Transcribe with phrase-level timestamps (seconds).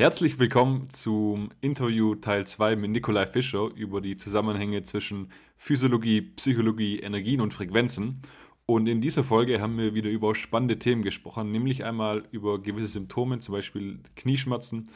[0.00, 7.00] Herzlich willkommen zum Interview Teil 2 mit Nikolai Fischer über die Zusammenhänge zwischen Physiologie, Psychologie,
[7.00, 8.22] Energien und Frequenzen.
[8.64, 12.86] Und in dieser Folge haben wir wieder über spannende Themen gesprochen, nämlich einmal über gewisse
[12.86, 14.88] Symptome, zum Beispiel Knieschmerzen,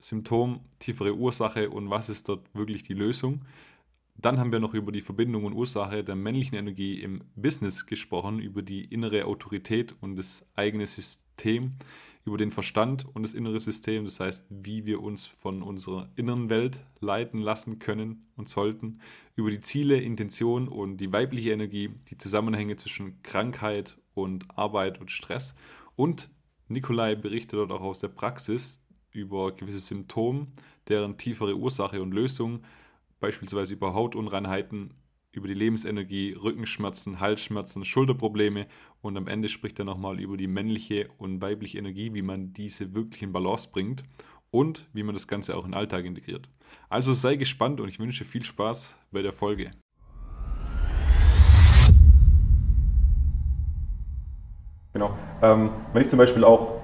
[0.00, 3.40] Symptom, tiefere Ursache und was ist dort wirklich die Lösung.
[4.16, 8.38] Dann haben wir noch über die Verbindung und Ursache der männlichen Energie im Business gesprochen,
[8.38, 11.76] über die innere Autorität und das eigene System
[12.26, 16.50] über den Verstand und das innere System, das heißt, wie wir uns von unserer inneren
[16.50, 19.00] Welt leiten lassen können und sollten,
[19.36, 25.12] über die Ziele, Intention und die weibliche Energie, die Zusammenhänge zwischen Krankheit und Arbeit und
[25.12, 25.54] Stress.
[25.94, 26.28] Und
[26.66, 28.82] Nikolai berichtet dort auch aus der Praxis
[29.12, 30.48] über gewisse Symptome,
[30.88, 32.64] deren tiefere Ursache und Lösung,
[33.20, 34.94] beispielsweise über Hautunreinheiten,
[35.36, 38.66] über die Lebensenergie, Rückenschmerzen, Halsschmerzen, Schulterprobleme
[39.02, 42.94] und am Ende spricht er nochmal über die männliche und weibliche Energie, wie man diese
[42.94, 44.02] wirklich in Balance bringt
[44.50, 46.48] und wie man das Ganze auch in den Alltag integriert.
[46.88, 49.70] Also sei gespannt und ich wünsche viel Spaß bei der Folge.
[54.94, 55.12] Genau.
[55.42, 56.80] Ähm, wenn ich zum Beispiel auch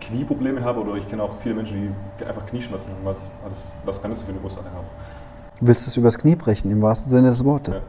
[0.00, 4.00] Knieprobleme habe oder ich kenne auch viele Menschen, die einfach Knieschmerzen haben, was, was, was
[4.00, 4.86] kann das für eine Ursache haben?
[5.60, 7.74] Du willst es übers Knie brechen, im wahrsten Sinne des Wortes.
[7.74, 7.80] Ja.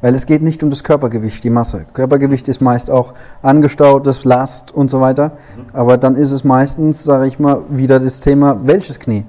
[0.00, 1.86] Weil es geht nicht um das Körpergewicht, die Masse.
[1.94, 5.28] Körpergewicht ist meist auch angestautes, Last und so weiter.
[5.28, 5.64] Mhm.
[5.72, 9.24] Aber dann ist es meistens, sage ich mal, wieder das Thema, welches Knie?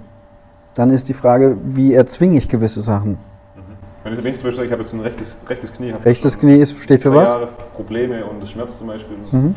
[0.73, 3.11] Dann ist die Frage, wie erzwinge ich gewisse Sachen?
[3.11, 3.17] Mhm.
[4.03, 5.93] Wenn ich, wenn ich zum Beispiel, ich habe jetzt ein rechtes, rechtes Knie.
[6.03, 7.29] Rechtes Knie ist, steht für was?
[7.29, 9.17] Jahre Probleme und Schmerz zum Beispiel.
[9.31, 9.55] Mhm.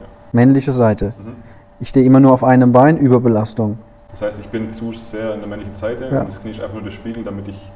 [0.00, 0.06] Ja.
[0.32, 1.14] Männliche Seite.
[1.18, 1.36] Mhm.
[1.80, 3.78] Ich stehe immer nur auf einem Bein, Überbelastung.
[4.10, 6.20] Das heißt, ich bin zu sehr in der männlichen Seite ja.
[6.20, 7.70] und das Knie ist einfach nur der Spiegel, damit ich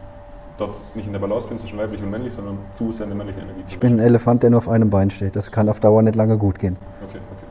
[0.58, 3.19] dort nicht in der Balance bin zwischen weiblich und männlich, sondern zu sehr in der
[3.19, 3.62] männlichen Energie.
[3.69, 5.36] Ich bin ein Elefant, der nur auf einem Bein steht.
[5.36, 6.77] Das kann auf Dauer nicht lange gut gehen.
[7.03, 7.47] Okay, okay.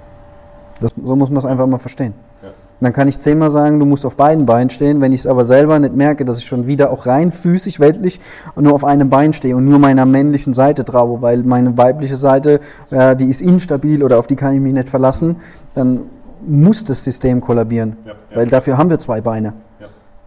[0.80, 2.14] Das, so muss man es einfach mal verstehen.
[2.42, 2.50] Ja.
[2.80, 5.02] Dann kann ich zehnmal sagen, du musst auf beiden Beinen stehen.
[5.02, 8.20] Wenn ich es aber selber nicht merke, dass ich schon wieder auch rein physisch, weltlich
[8.56, 12.60] nur auf einem Bein stehe und nur meiner männlichen Seite traue, weil meine weibliche Seite,
[12.90, 15.38] äh, die ist instabil oder auf die kann ich mich nicht verlassen,
[15.76, 16.02] dann
[16.46, 17.98] muss das System kollabieren.
[18.04, 18.38] Ja, ja.
[18.38, 19.54] Weil dafür haben wir zwei Beine.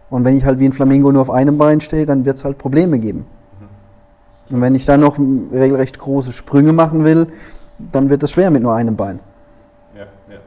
[0.09, 2.45] Und wenn ich halt wie ein Flamingo nur auf einem Bein stehe, dann wird es
[2.45, 3.25] halt Probleme geben.
[4.49, 4.55] Mhm.
[4.55, 7.27] Und wenn ich dann noch regelrecht große Sprünge machen will,
[7.91, 9.19] dann wird es schwer mit nur einem Bein.
[9.95, 10.39] Ja, ja.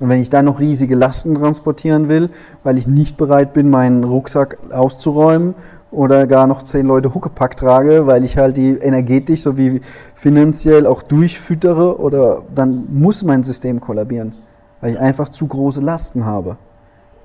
[0.00, 2.30] Und wenn ich dann noch riesige Lasten transportieren will,
[2.64, 5.54] weil ich nicht bereit bin, meinen Rucksack auszuräumen
[5.90, 9.82] oder gar noch zehn Leute Huckepack trage, weil ich halt die energetisch sowie
[10.14, 14.32] finanziell auch durchfüttere, oder dann muss mein System kollabieren,
[14.80, 16.56] weil ich einfach zu große Lasten habe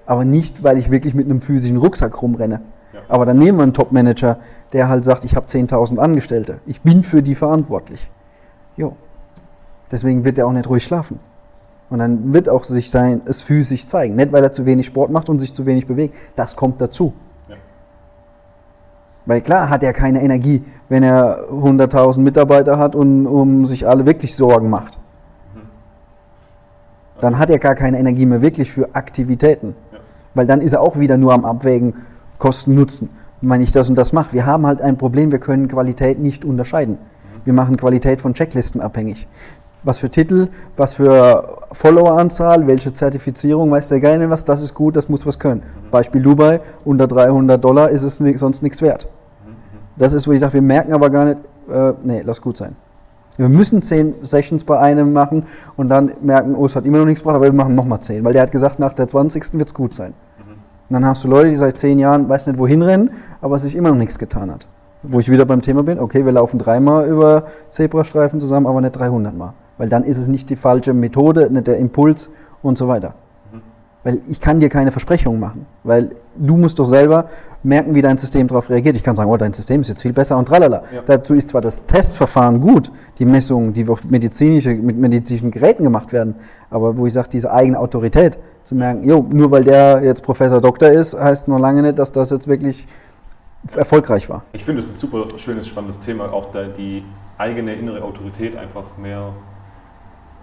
[0.05, 2.61] aber nicht, weil ich wirklich mit einem physischen Rucksack rumrenne.
[2.93, 2.99] Ja.
[3.07, 4.37] Aber dann nehmen wir einen Top-Manager,
[4.73, 8.09] der halt sagt, ich habe 10.000 Angestellte, ich bin für die verantwortlich.
[8.75, 8.95] Jo.
[9.91, 11.19] Deswegen wird er auch nicht ruhig schlafen.
[11.89, 14.15] Und dann wird auch sich sein, es physisch zeigen.
[14.15, 16.15] Nicht, weil er zu wenig Sport macht und sich zu wenig bewegt.
[16.35, 17.13] Das kommt dazu.
[17.47, 17.55] Ja.
[19.27, 24.07] Weil klar hat er keine Energie, wenn er 100.000 Mitarbeiter hat und um sich alle
[24.07, 24.97] wirklich Sorgen macht.
[25.53, 25.59] Mhm.
[27.21, 29.75] Dann hat er gar keine Energie mehr wirklich für Aktivitäten.
[30.35, 31.93] Weil dann ist er auch wieder nur am Abwägen
[32.39, 33.09] Kosten-Nutzen.
[33.41, 36.45] Wenn ich das und das mache, wir haben halt ein Problem, wir können Qualität nicht
[36.45, 36.97] unterscheiden.
[37.43, 39.27] Wir machen Qualität von Checklisten abhängig.
[39.83, 44.95] Was für Titel, was für Followeranzahl, welche Zertifizierung, weiß der gerne was, das ist gut,
[44.95, 45.61] das muss was können.
[45.91, 49.09] Beispiel Dubai, unter 300 Dollar ist es sonst nichts wert.
[49.97, 51.39] Das ist, wo ich sage, wir merken aber gar nicht,
[51.69, 52.75] äh, nee, lass gut sein.
[53.37, 55.43] Wir müssen zehn Sessions bei einem machen
[55.75, 58.23] und dann merken, oh, es hat immer noch nichts gebracht, aber wir machen nochmal zehn,
[58.23, 59.53] weil der hat gesagt, nach der 20.
[59.55, 60.13] wird es gut sein.
[60.37, 60.51] Mhm.
[60.89, 63.09] Und dann hast du Leute, die seit zehn Jahren, weiß nicht wohin rennen,
[63.41, 64.67] aber sich immer noch nichts getan hat.
[65.01, 68.93] Wo ich wieder beim Thema bin, okay, wir laufen dreimal über Zebrastreifen zusammen, aber nicht
[68.93, 69.53] 300 Mal.
[69.77, 72.29] Weil dann ist es nicht die falsche Methode, nicht der Impuls
[72.61, 73.15] und so weiter.
[74.03, 75.65] Weil ich kann dir keine Versprechungen machen.
[75.83, 77.29] Weil du musst doch selber
[77.63, 78.95] merken, wie dein System darauf reagiert.
[78.95, 80.83] Ich kann sagen, oh, dein System ist jetzt viel besser und tralala.
[80.93, 81.01] Ja.
[81.05, 86.35] Dazu ist zwar das Testverfahren gut, die Messungen, die medizinische, mit medizinischen Geräten gemacht werden,
[86.69, 90.59] aber wo ich sage, diese eigene Autorität zu merken, jo, nur weil der jetzt Professor
[90.59, 92.85] Doktor ist, heißt noch lange nicht, dass das jetzt wirklich
[93.75, 94.43] erfolgreich war.
[94.51, 96.47] Ich finde es ein super schönes, spannendes Thema, auch
[96.77, 97.03] die
[97.37, 99.29] eigene innere Autorität einfach mehr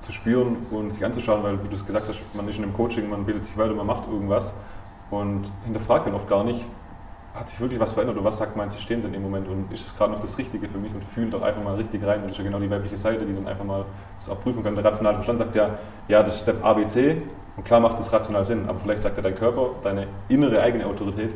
[0.01, 2.75] zu spüren und sich anzuschauen, weil, wie du es gesagt hast, man ist in einem
[2.75, 4.53] Coaching, man bildet sich weiter, man macht irgendwas
[5.11, 6.65] und hinterfragt dann oft gar nicht,
[7.35, 9.87] hat sich wirklich was verändert oder was sagt mein System denn im Moment und ist
[9.87, 12.23] es gerade noch das Richtige für mich und fühlt doch einfach mal richtig rein.
[12.23, 13.85] Das ist ja genau die weibliche Seite, die dann einfach mal
[14.19, 14.75] das auch prüfen kann.
[14.75, 17.23] Der rationale Verstand sagt ja, ja, das ist Step ABC
[17.57, 20.87] und klar macht das rational Sinn, aber vielleicht sagt ja dein Körper, deine innere eigene
[20.87, 21.31] Autorität,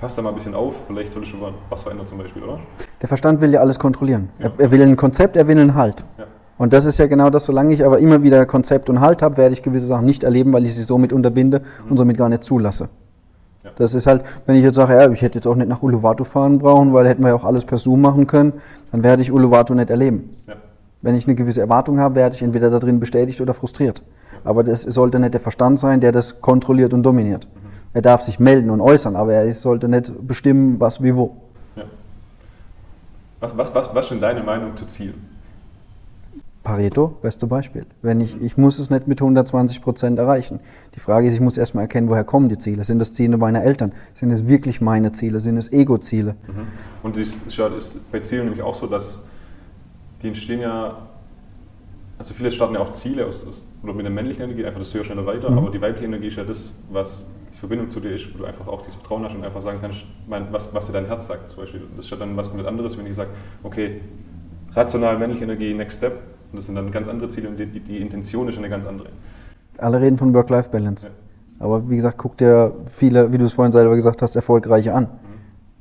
[0.00, 2.58] passt da mal ein bisschen auf, vielleicht soll ich schon was verändern zum Beispiel, oder?
[3.00, 4.30] Der Verstand will ja alles kontrollieren.
[4.38, 4.50] Ja.
[4.56, 6.04] Er, will ein Konzept, er will einen Halt.
[6.16, 6.24] Ja.
[6.58, 9.36] Und das ist ja genau das, solange ich aber immer wieder Konzept und Halt habe,
[9.36, 12.44] werde ich gewisse Sachen nicht erleben, weil ich sie somit unterbinde und somit gar nicht
[12.44, 12.88] zulasse.
[13.62, 13.70] Ja.
[13.76, 16.24] Das ist halt, wenn ich jetzt sage, ja, ich hätte jetzt auch nicht nach Uluwatu
[16.24, 18.54] fahren brauchen, weil hätten wir ja auch alles per Zoom machen können,
[18.90, 20.36] dann werde ich Uluwatu nicht erleben.
[20.48, 20.54] Ja.
[21.00, 24.02] Wenn ich eine gewisse Erwartung habe, werde ich entweder da drin bestätigt oder frustriert.
[24.42, 27.46] Aber das sollte nicht der Verstand sein, der das kontrolliert und dominiert.
[27.46, 27.68] Mhm.
[27.92, 31.36] Er darf sich melden und äußern, aber er sollte nicht bestimmen, was wie wo.
[33.40, 35.37] Was, was, was, was ist denn deine Meinung zu Zielen?
[36.68, 37.86] Pareto, beste Beispiel.
[38.02, 40.60] Wenn ich, ich muss es nicht mit 120 Prozent erreichen.
[40.94, 42.84] Die Frage ist, ich muss erstmal erkennen, woher kommen die Ziele?
[42.84, 43.92] Sind das Ziele meiner Eltern?
[44.12, 45.40] Sind es wirklich meine Ziele?
[45.40, 46.36] Sind es Ego-Ziele?
[46.46, 46.66] Mhm.
[47.02, 49.18] Und es ist bei Zielen nämlich auch so, dass
[50.20, 51.08] die entstehen ja,
[52.18, 54.92] also viele starten ja auch Ziele aus, aus oder mit der männlichen Energie, einfach das
[54.92, 55.56] höher, schneller, weiter, mhm.
[55.56, 58.44] aber die weibliche Energie ist ja das, was die Verbindung zu dir ist, wo du
[58.44, 61.28] einfach auch dieses Vertrauen hast und einfach sagen kannst, mein, was, was dir dein Herz
[61.28, 61.80] sagt zum Beispiel.
[61.96, 63.30] Das ist ja dann was komplett anderes, wenn ich sage,
[63.62, 64.02] okay,
[64.74, 67.98] rational männliche Energie, Next Step, und das sind dann ganz andere Ziele und die, die
[67.98, 69.08] Intention ist eine ganz andere.
[69.76, 71.06] Alle reden von Work-Life-Balance.
[71.06, 71.12] Ja.
[71.58, 75.04] Aber wie gesagt, guck dir viele, wie du es vorhin selber gesagt hast, erfolgreiche an.
[75.04, 75.08] Mhm.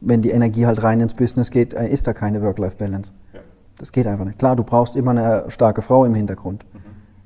[0.01, 3.11] Wenn die Energie halt rein ins Business geht, äh, ist da keine Work-Life-Balance.
[3.33, 3.39] Ja.
[3.77, 4.39] Das geht einfach nicht.
[4.39, 6.65] Klar, du brauchst immer eine starke Frau im Hintergrund.
[6.73, 6.79] Mhm.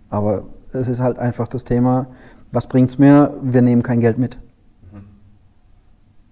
[0.10, 2.08] Aber es ist halt einfach das Thema,
[2.52, 3.34] was bringt es mir?
[3.42, 4.38] Wir nehmen kein Geld mit.
[4.92, 5.00] Mhm.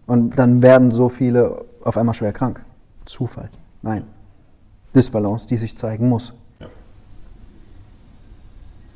[0.06, 2.64] Und dann werden so viele auf einmal schwer krank.
[3.06, 3.50] Zufall.
[3.82, 4.04] Nein.
[4.94, 6.34] Disbalance, die sich zeigen muss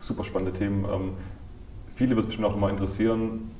[0.03, 0.85] super spannende Themen.
[0.85, 1.11] Ähm,
[1.95, 3.51] viele wird es bestimmt auch mal interessieren,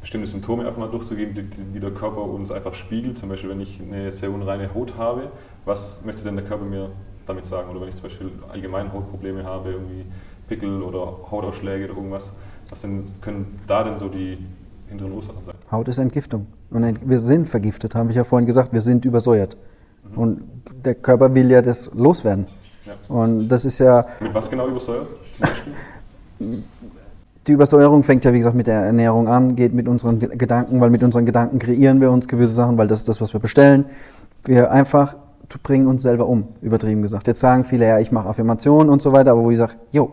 [0.00, 3.18] bestimmte Symptome einfach mal durchzugehen, die, die, der Körper uns einfach spiegelt.
[3.18, 5.30] Zum Beispiel, wenn ich eine sehr unreine Haut habe,
[5.64, 6.90] was möchte denn der Körper mir
[7.26, 7.70] damit sagen?
[7.70, 10.06] Oder wenn ich zum Beispiel allgemein Hautprobleme habe, irgendwie
[10.48, 12.32] Pickel oder Hautausschläge oder irgendwas,
[12.70, 14.38] was denn, können da denn so die
[14.88, 15.54] hinteren Ursachen sein?
[15.70, 16.46] Haut ist Entgiftung.
[16.70, 19.56] Und wir sind vergiftet, habe ich ja vorhin gesagt, wir sind übersäuert.
[20.10, 20.18] Mhm.
[20.18, 20.42] Und
[20.84, 22.46] der Körper will ja das loswerden.
[22.84, 22.92] Ja.
[23.08, 24.06] Und das ist ja.
[24.20, 25.06] Mit was genau übersäuert?
[27.46, 30.90] Die Übersäuerung fängt ja, wie gesagt, mit der Ernährung an, geht mit unseren Gedanken, weil
[30.90, 33.86] mit unseren Gedanken kreieren wir uns gewisse Sachen, weil das ist das, was wir bestellen.
[34.44, 35.16] Wir einfach
[35.62, 37.26] bringen uns selber um, übertrieben gesagt.
[37.26, 40.12] Jetzt sagen viele, ja, ich mache Affirmationen und so weiter, aber wo ich sage, jo,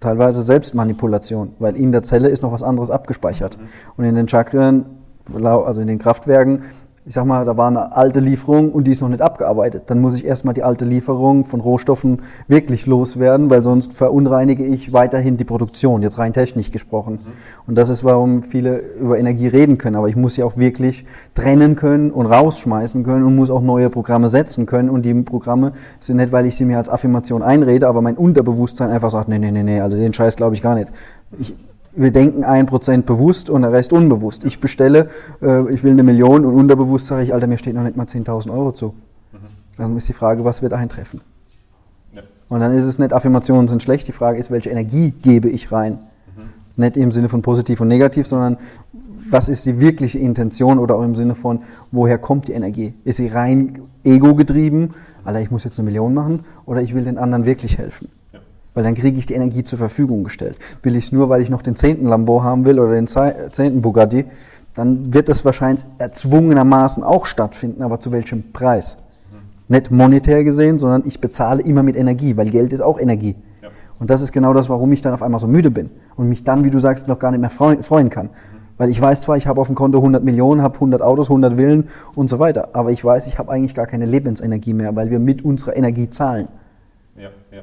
[0.00, 3.56] teilweise Selbstmanipulation, weil in der Zelle ist noch was anderes abgespeichert.
[3.56, 3.62] Mhm.
[3.96, 4.84] Und in den Chakren,
[5.32, 6.62] also in den Kraftwerken,
[7.08, 9.84] ich sag mal, da war eine alte Lieferung und die ist noch nicht abgearbeitet.
[9.86, 14.92] Dann muss ich erstmal die alte Lieferung von Rohstoffen wirklich loswerden, weil sonst verunreinige ich
[14.92, 17.14] weiterhin die Produktion, jetzt rein technisch gesprochen.
[17.14, 17.32] Mhm.
[17.66, 19.96] Und das ist, warum viele über Energie reden können.
[19.96, 23.88] Aber ich muss sie auch wirklich trennen können und rausschmeißen können und muss auch neue
[23.88, 24.90] Programme setzen können.
[24.90, 28.90] Und die Programme sind nicht, weil ich sie mir als Affirmation einrede, aber mein Unterbewusstsein
[28.90, 30.90] einfach sagt, nee, nee, nee, nee, also den Scheiß glaube ich gar nicht.
[31.38, 31.54] Ich,
[31.98, 34.44] wir denken ein Prozent bewusst und der Rest unbewusst.
[34.44, 35.08] Ich bestelle,
[35.42, 38.06] äh, ich will eine Million und unterbewusst sage ich, Alter, mir steht noch nicht mal
[38.06, 38.94] 10.000 Euro zu.
[39.32, 39.38] Mhm.
[39.76, 41.20] Dann ist die Frage, was wird eintreffen?
[42.14, 42.22] Ja.
[42.48, 45.72] Und dann ist es nicht, Affirmationen sind schlecht, die Frage ist, welche Energie gebe ich
[45.72, 45.98] rein?
[46.36, 46.50] Mhm.
[46.76, 48.58] Nicht im Sinne von positiv und negativ, sondern
[49.30, 52.94] was ist die wirkliche Intention oder auch im Sinne von, woher kommt die Energie?
[53.04, 54.94] Ist sie rein ego-getrieben,
[55.24, 58.08] Alter, ich muss jetzt eine Million machen, oder ich will den anderen wirklich helfen?
[58.78, 60.56] Weil dann kriege ich die Energie zur Verfügung gestellt.
[60.84, 63.82] Will ich es nur, weil ich noch den zehnten Lambo haben will oder den zehnten
[63.82, 64.24] Bugatti,
[64.76, 69.02] dann wird das wahrscheinlich erzwungenermaßen auch stattfinden, aber zu welchem Preis?
[69.32, 69.74] Mhm.
[69.74, 73.34] Nicht monetär gesehen, sondern ich bezahle immer mit Energie, weil Geld ist auch Energie.
[73.62, 73.70] Ja.
[73.98, 76.44] Und das ist genau das, warum ich dann auf einmal so müde bin und mich
[76.44, 78.26] dann, wie du sagst, noch gar nicht mehr freuen kann.
[78.26, 78.30] Mhm.
[78.76, 81.54] Weil ich weiß zwar, ich habe auf dem Konto 100 Millionen, habe 100 Autos, 100
[81.54, 85.10] Villen und so weiter, aber ich weiß, ich habe eigentlich gar keine Lebensenergie mehr, weil
[85.10, 86.46] wir mit unserer Energie zahlen.
[87.16, 87.62] Ja, ja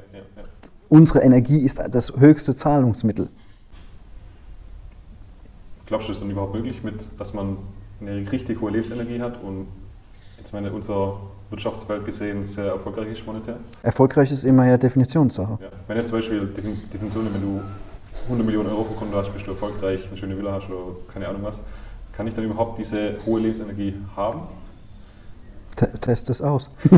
[0.90, 3.30] unsere Energie ist das höchste Zahlungsmittel.
[5.86, 7.58] Glaubst du, ist dann überhaupt möglich, mit, dass man
[8.02, 9.68] eine richtig hohe Lebensenergie hat und
[10.38, 11.18] jetzt meine, unser
[11.50, 13.60] Wirtschaftswelt gesehen sehr erfolgreich ist monetär?
[13.84, 15.60] Erfolgreich ist immer ja Definitionssache.
[15.62, 15.68] Ja.
[15.88, 17.62] Wenn jetzt zum Beispiel Definition, wenn du
[18.24, 21.28] 100 Millionen Euro vom Konto hast, bist du erfolgreich, eine schöne Villa hast oder keine
[21.28, 21.60] Ahnung was,
[22.14, 24.42] kann ich dann überhaupt diese hohe Lebensenergie haben?
[26.02, 26.72] Test es aus.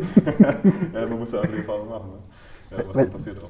[0.93, 2.09] ja, man muss ja andere Erfahrungen machen.
[2.11, 2.77] Ne?
[2.77, 3.49] Ja, was Weil, dann passiert auch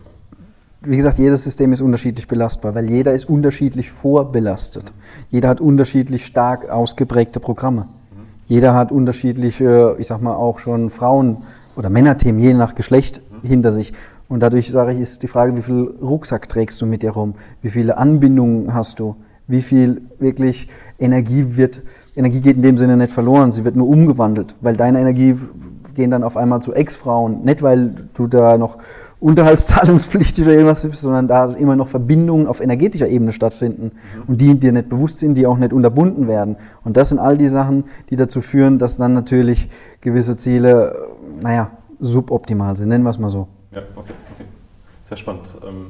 [0.90, 4.94] wie gesagt, jedes System ist unterschiedlich belastbar, weil jeder ist unterschiedlich vorbelastet.
[5.30, 7.88] Jeder hat unterschiedlich stark ausgeprägte Programme.
[8.48, 11.38] Jeder hat unterschiedliche, ich sag mal auch schon Frauen-
[11.76, 13.92] oder Männerthemen, je nach Geschlecht hinter sich.
[14.30, 17.36] Und dadurch sage ich, ist die Frage, wie viel Rucksack trägst du mit dir rum?
[17.62, 19.16] Wie viele Anbindungen hast du?
[19.48, 21.82] Wie viel wirklich Energie wird,
[22.16, 25.36] Energie geht in dem Sinne nicht verloren, sie wird nur umgewandelt, weil deine Energie
[25.96, 28.78] gehen dann auf einmal zu Ex-Frauen, nicht weil du da noch
[29.20, 34.24] unterhaltszahlungspflichtig oder irgendwas ist, sondern da immer noch Verbindungen auf energetischer Ebene stattfinden mhm.
[34.28, 36.56] und die dir nicht bewusst sind, die auch nicht unterbunden werden.
[36.84, 39.70] Und das sind all die Sachen, die dazu führen, dass dann natürlich
[40.02, 41.08] gewisse Ziele,
[41.42, 43.48] naja, suboptimal sind, nennen wir es mal so.
[43.72, 44.46] Ja, okay, okay.
[45.02, 45.48] Sehr spannend.
[45.68, 45.88] Ähm,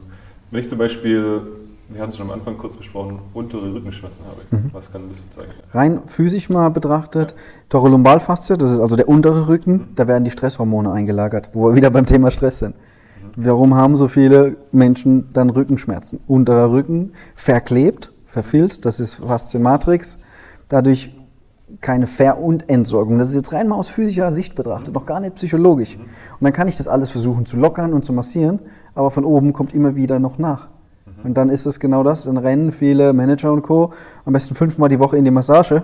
[0.49, 1.41] wenn ich zum Beispiel,
[1.89, 4.69] wir hatten es schon am Anfang kurz besprochen, untere Rückenschmerzen habe, mhm.
[4.71, 5.53] was kann das bezeichnen?
[5.73, 7.37] Rein physisch mal betrachtet, ja.
[7.67, 9.87] Thorilumbalfaszie, das ist also der untere Rücken, mhm.
[9.95, 12.75] da werden die Stresshormone eingelagert, wo wir wieder beim Thema Stress sind.
[13.39, 16.19] Warum haben so viele Menschen dann Rückenschmerzen?
[16.25, 20.17] Unterer Rücken verklebt, verfilzt, das ist Faszienmatrix,
[20.69, 21.15] dadurch
[21.79, 23.19] keine Ver- und Entsorgung.
[23.19, 25.97] Das ist jetzt rein mal aus physischer Sicht betrachtet, noch gar nicht psychologisch.
[25.97, 28.57] Und dann kann ich das alles versuchen zu lockern und zu massieren,
[28.95, 30.69] aber von oben kommt immer wieder noch nach.
[31.23, 33.93] Und dann ist es genau das, dann rennen viele Manager und Co.
[34.25, 35.83] am besten fünfmal die Woche in die Massage,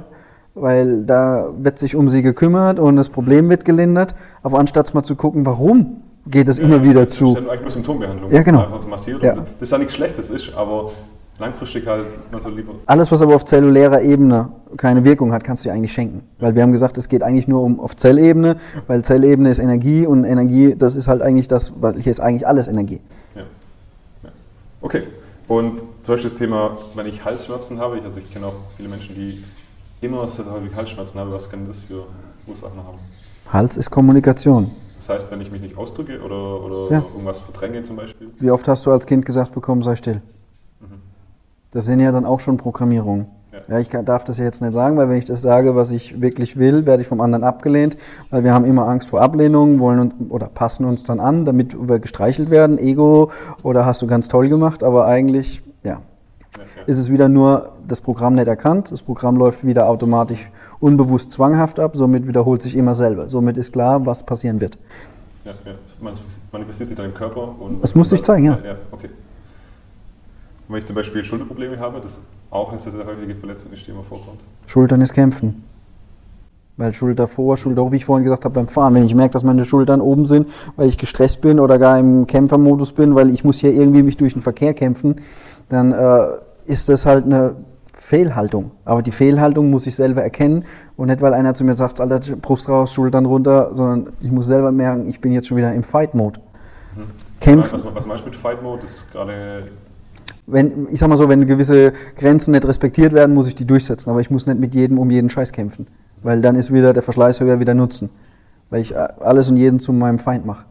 [0.55, 5.03] weil da wird sich um sie gekümmert und das Problem wird gelindert, aber anstatt mal
[5.03, 7.33] zu gucken, warum geht es ja, immer wieder zu.
[7.33, 8.31] Das ist ja eigentlich nur Symptombehandlung.
[8.31, 8.63] Ja, genau.
[8.65, 9.23] Einfach massiert.
[9.23, 9.35] Ja.
[9.35, 10.91] Das ist ja nichts Schlechtes ist, aber
[11.39, 12.05] langfristig halt
[12.39, 12.73] so lieber.
[12.85, 16.23] Alles, was aber auf zellulärer Ebene keine Wirkung hat, kannst du dir eigentlich schenken.
[16.39, 20.05] Weil wir haben gesagt, es geht eigentlich nur um auf Zellebene, weil Zellebene ist Energie
[20.05, 23.01] und Energie, das ist halt eigentlich das, weil hier ist eigentlich alles Energie.
[23.35, 23.41] Ja.
[24.23, 24.29] ja.
[24.81, 25.03] Okay.
[25.47, 29.15] Und zum Beispiel das Thema, wenn ich Halsschmerzen habe, also ich kenne auch viele Menschen,
[29.15, 29.43] die
[30.01, 32.03] immer sehr häufig Halsschmerzen haben, was kann das für
[32.47, 32.97] Ursachen haben?
[33.51, 34.71] Hals ist Kommunikation.
[35.05, 37.03] Das heißt, wenn ich mich nicht ausdrücke oder, oder ja.
[37.13, 38.29] irgendwas verdränge zum Beispiel?
[38.39, 40.21] Wie oft hast du als Kind gesagt bekommen, sei still?
[41.71, 43.25] Das sind ja dann auch schon Programmierungen.
[43.51, 43.75] Ja.
[43.75, 46.21] ja, ich darf das ja jetzt nicht sagen, weil wenn ich das sage, was ich
[46.21, 47.97] wirklich will, werde ich vom anderen abgelehnt,
[48.29, 51.75] weil wir haben immer Angst vor Ablehnung, wollen uns, oder passen uns dann an, damit
[51.77, 53.29] wir gestreichelt werden, Ego
[53.61, 55.61] oder hast du ganz toll gemacht, aber eigentlich.
[56.85, 61.79] Ist es wieder nur das Programm nicht erkannt, das Programm läuft wieder automatisch unbewusst zwanghaft
[61.79, 63.29] ab, somit wiederholt sich immer selber.
[63.29, 64.77] Somit ist klar, was passieren wird.
[65.45, 66.11] Ja, ja.
[66.51, 67.55] manifestiert sich dann im Körper.
[67.59, 68.59] Und das muss ich zeigen, ja.
[68.63, 69.09] ja okay
[70.73, 72.19] wenn ich zum Beispiel Schulterprobleme habe, das
[72.49, 74.39] auch eine sehr, sehr häufige Verletzung ist, die immer vorkommt.
[74.67, 75.63] Schultern ist Kämpfen.
[76.75, 79.33] Weil Schulter vor, Schulter hoch, wie ich vorhin gesagt habe beim Fahren, wenn ich merke,
[79.33, 83.29] dass meine Schultern oben sind, weil ich gestresst bin oder gar im Kämpfermodus bin, weil
[83.29, 85.17] ich muss hier irgendwie mich durch den Verkehr kämpfen,
[85.69, 86.25] dann äh,
[86.65, 87.55] ist das halt eine
[87.93, 88.71] Fehlhaltung.
[88.85, 90.65] Aber die Fehlhaltung muss ich selber erkennen
[90.97, 94.47] und nicht, weil einer zu mir sagt, Alter, Brust raus, Schultern runter, sondern ich muss
[94.47, 96.39] selber merken, ich bin jetzt schon wieder im Fight-Mode.
[96.95, 97.01] Mhm.
[97.39, 97.73] Kämpfen.
[97.73, 98.81] Was, was meinst du mit Fight-Mode?
[98.81, 99.67] Das ist gerade
[100.45, 104.09] wenn, ich sag mal so, wenn gewisse Grenzen nicht respektiert werden, muss ich die durchsetzen.
[104.09, 105.87] Aber ich muss nicht mit jedem um jeden Scheiß kämpfen.
[106.23, 108.09] Weil dann ist wieder der Verschleiß höher wieder Nutzen.
[108.69, 110.65] Weil ich alles und jeden zu meinem Feind mache.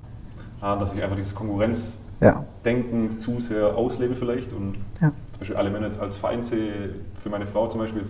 [0.61, 3.19] Ah, dass ich einfach dieses Konkurrenzdenken ja.
[3.19, 5.11] zu sehr auslebe vielleicht und ja.
[5.31, 6.91] zum Beispiel alle Männer jetzt als Feind sehe,
[7.21, 8.03] für meine Frau zum Beispiel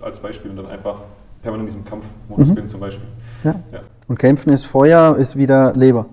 [0.00, 1.02] als Beispiel und dann einfach
[1.42, 2.54] permanent in diesem Kampfmodus mhm.
[2.54, 3.06] bin zum Beispiel.
[3.44, 3.54] Ja.
[3.72, 3.80] ja.
[4.08, 6.06] Und Kämpfen ist Feuer, ist wieder Leber.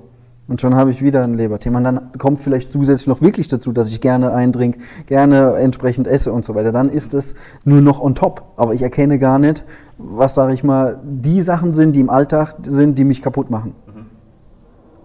[0.49, 1.77] Und schon habe ich wieder ein Leberthema.
[1.77, 6.33] Und dann kommt vielleicht zusätzlich noch wirklich dazu, dass ich gerne eindrink, gerne entsprechend esse
[6.33, 6.71] und so weiter.
[6.71, 8.43] Dann ist es nur noch on top.
[8.57, 9.63] Aber ich erkenne gar nicht,
[9.99, 13.75] was, sage ich mal, die Sachen sind, die im Alltag sind, die mich kaputt machen.
[13.85, 14.05] Mhm.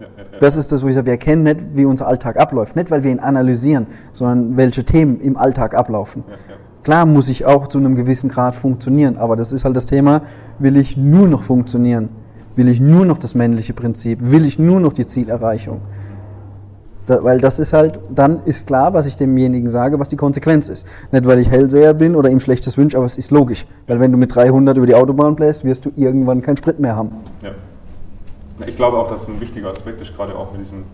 [0.00, 0.38] Ja, ja, ja.
[0.40, 2.74] Das ist das, wo ich sage, wir erkennen nicht, wie unser Alltag abläuft.
[2.74, 6.24] Nicht, weil wir ihn analysieren, sondern welche Themen im Alltag ablaufen.
[6.84, 10.22] Klar muss ich auch zu einem gewissen Grad funktionieren, aber das ist halt das Thema,
[10.58, 12.23] will ich nur noch funktionieren?
[12.56, 14.18] Will ich nur noch das männliche Prinzip?
[14.22, 15.80] Will ich nur noch die Zielerreichung?
[17.06, 20.68] Da, weil das ist halt, dann ist klar, was ich demjenigen sage, was die Konsequenz
[20.68, 20.86] ist.
[21.12, 23.66] Nicht, weil ich Hellseher bin oder ihm Schlechtes wünsche, aber es ist logisch.
[23.86, 26.96] Weil wenn du mit 300 über die Autobahn bläst, wirst du irgendwann keinen Sprit mehr
[26.96, 27.10] haben.
[27.42, 27.50] Ja.
[28.66, 30.84] Ich glaube auch, dass ein wichtiger Aspekt ist, gerade auch mit diesem,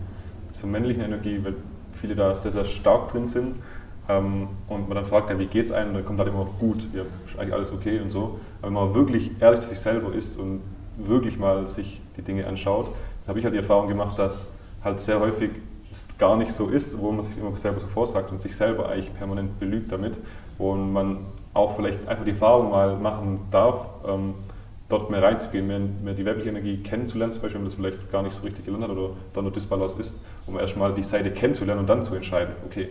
[0.53, 1.53] dieser männlichen Energie, weil
[1.93, 3.55] viele da sehr, sehr stark drin sind.
[4.09, 5.93] Ähm, und man dann fragt, ja, wie geht es einem?
[5.93, 8.39] dann kommt halt immer gut, ja, ist eigentlich alles okay und so.
[8.61, 10.61] Aber wenn man wirklich ehrlich zu sich selber ist und
[10.97, 12.87] wirklich mal sich die Dinge anschaut,
[13.27, 14.47] habe ich halt die Erfahrung gemacht, dass
[14.83, 15.51] halt sehr häufig
[15.91, 18.89] es gar nicht so ist, wo man sich immer selber so vorsagt und sich selber
[18.89, 20.13] eigentlich permanent belügt damit
[20.57, 24.35] und man auch vielleicht einfach die Erfahrung mal machen darf, ähm,
[24.87, 28.11] dort mehr reinzugehen, mehr, mehr, die weibliche Energie kennenzulernen, zum Beispiel, wenn man das vielleicht
[28.11, 30.15] gar nicht so richtig gelernt hat oder da nur Disbalance ist,
[30.47, 32.89] um erstmal die Seite kennenzulernen und dann zu entscheiden, okay,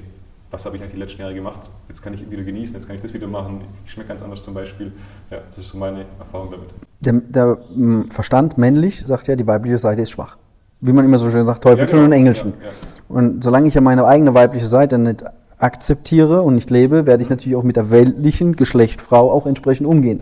[0.50, 1.70] was habe ich eigentlich die letzten Jahre gemacht?
[1.88, 4.44] Jetzt kann ich wieder genießen, jetzt kann ich das wieder machen, ich schmecke ganz anders
[4.44, 4.92] zum Beispiel.
[5.30, 6.89] Ja, das ist so meine Erfahrung damit.
[7.00, 10.36] Der, der hm, Verstand männlich sagt ja, die weibliche Seite ist schwach.
[10.80, 12.06] Wie man immer so schön sagt, Teufelchen ja, genau.
[12.06, 12.52] und Engelchen.
[12.62, 13.16] Ja.
[13.16, 15.24] Und solange ich ja meine eigene weibliche Seite nicht
[15.58, 19.86] akzeptiere und nicht lebe, werde ich natürlich auch mit der weltlichen Geschlecht Frau auch entsprechend
[19.86, 20.20] umgehen.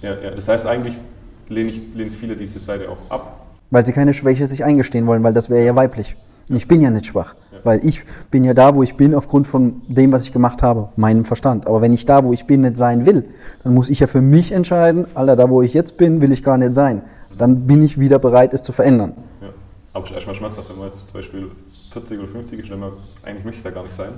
[0.00, 0.30] Ja, ja.
[0.30, 0.94] das heißt eigentlich
[1.48, 3.46] lehnen, lehnen viele diese Seite auch ab.
[3.70, 6.14] Weil sie keine Schwäche sich eingestehen wollen, weil das wäre ja weiblich.
[6.48, 9.46] Und ich bin ja nicht schwach, weil ich bin ja da, wo ich bin, aufgrund
[9.46, 11.66] von dem, was ich gemacht habe, meinem Verstand.
[11.66, 13.24] Aber wenn ich da, wo ich bin, nicht sein will,
[13.62, 16.42] dann muss ich ja für mich entscheiden, Alter, da, wo ich jetzt bin, will ich
[16.44, 17.02] gar nicht sein.
[17.36, 19.14] Dann bin ich wieder bereit, es zu verändern.
[19.40, 19.48] Ja.
[19.92, 21.50] Aber erstmal schmerzhaft, wenn man jetzt zum Beispiel
[21.92, 22.82] 40 oder 50 ist, dann
[23.24, 24.10] eigentlich möchte ich da gar nicht sein.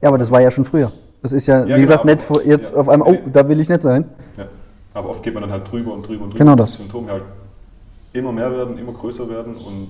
[0.00, 0.92] Ja, aber das war ja schon früher.
[1.22, 3.60] Das ist ja, ja wie genau, gesagt, nicht jetzt ja, auf einmal, oh, da will
[3.60, 4.04] ich nicht sein.
[4.36, 4.46] Ja.
[4.94, 6.72] Aber oft geht man dann halt drüber und drüber und drüber, genau das.
[6.72, 7.22] die Symptome halt
[8.12, 9.88] immer mehr werden, immer größer werden und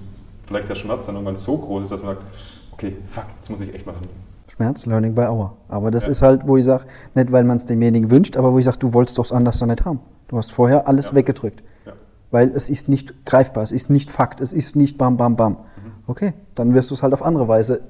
[0.49, 2.27] vielleicht der Schmerz dann irgendwann so groß ist, dass man sagt,
[2.73, 4.09] okay, fuck, das muss ich echt machen.
[4.49, 5.57] Schmerz, Learning by Hour.
[5.69, 6.11] Aber das ja.
[6.11, 8.79] ist halt, wo ich sage, nicht weil man es demjenigen wünscht, aber wo ich sage,
[8.79, 10.01] du wolltest doch es anders doch nicht haben.
[10.27, 11.17] Du hast vorher alles ja.
[11.17, 11.63] weggedrückt.
[11.87, 11.93] Ja.
[12.31, 15.53] Weil es ist nicht greifbar, es ist nicht Fakt, es ist nicht bam, bam, bam.
[15.53, 15.59] Mhm.
[16.07, 17.83] Okay, dann wirst du es halt auf andere Weise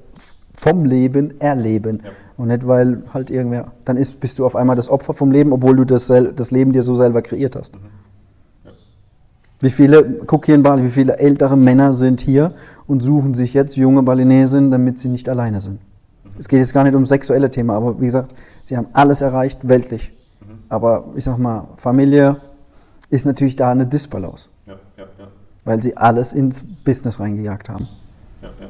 [0.55, 2.03] vom Leben erleben.
[2.37, 5.53] Und nicht, weil halt irgendwer, dann ist, bist du auf einmal das Opfer vom Leben,
[5.53, 7.75] obwohl du das, das Leben dir so selber kreiert hast.
[7.75, 7.87] Mhm.
[9.61, 12.53] Wie viele, guck hier in Bali, wie viele ältere Männer sind hier
[12.87, 15.79] und suchen sich jetzt junge Balinesen, damit sie nicht alleine sind.
[16.37, 19.67] Es geht jetzt gar nicht um sexuelle Themen, aber wie gesagt, sie haben alles erreicht,
[19.67, 20.11] weltlich.
[20.39, 20.59] Mhm.
[20.69, 22.37] Aber ich sag mal, Familie
[23.09, 24.47] ist natürlich da eine Disbalance.
[24.65, 25.27] Ja, ja, ja.
[25.65, 27.87] Weil sie alles ins Business reingejagt haben.
[28.41, 28.67] Ja, ja.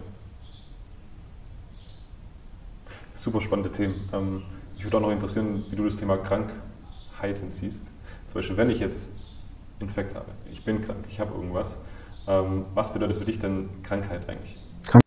[3.14, 3.94] Super spannende Themen.
[4.12, 4.42] Ähm,
[4.76, 7.86] ich würde auch noch interessieren, wie du das Thema Krankheiten siehst.
[8.28, 9.10] Zum Beispiel, wenn ich jetzt
[9.80, 11.78] Infekt habe, ich bin krank, ich habe irgendwas.
[12.28, 14.58] Ähm, was bedeutet für dich denn Krankheit eigentlich?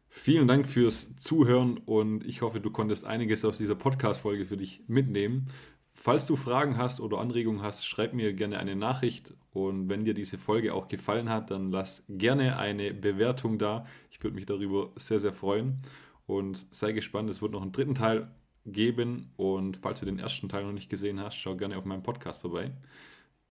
[0.09, 4.85] Vielen Dank fürs Zuhören und ich hoffe, du konntest einiges aus dieser Podcast-Folge für dich
[4.87, 5.49] mitnehmen.
[5.95, 10.14] Falls du Fragen hast oder Anregungen hast, schreib mir gerne eine Nachricht und wenn dir
[10.14, 13.85] diese Folge auch gefallen hat, dann lass gerne eine Bewertung da.
[14.11, 15.83] Ich würde mich darüber sehr, sehr freuen
[16.26, 18.29] und sei gespannt, es wird noch einen dritten Teil
[18.64, 22.02] geben und falls du den ersten Teil noch nicht gesehen hast, schau gerne auf meinem
[22.02, 22.73] Podcast vorbei.